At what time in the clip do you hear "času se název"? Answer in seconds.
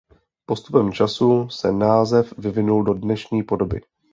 0.91-2.33